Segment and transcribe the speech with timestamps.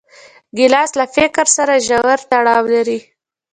[0.57, 2.99] ګیلاس له فکر سره ژور تړاو لري.